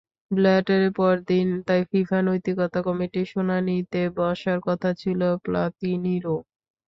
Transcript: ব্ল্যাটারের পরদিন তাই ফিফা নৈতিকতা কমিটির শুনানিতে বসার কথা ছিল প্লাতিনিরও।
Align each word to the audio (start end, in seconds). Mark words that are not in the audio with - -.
ব্ল্যাটারের 0.31 0.91
পরদিন 0.95 1.47
তাই 1.67 1.81
ফিফা 1.89 2.19
নৈতিকতা 2.21 2.79
কমিটির 2.87 3.27
শুনানিতে 3.33 4.01
বসার 4.17 4.59
কথা 4.67 4.89
ছিল 5.01 5.21
প্লাতিনিরও। 5.43 6.37